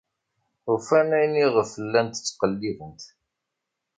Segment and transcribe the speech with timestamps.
[0.73, 3.01] Ufan ayen iɣef llant ttqellibent.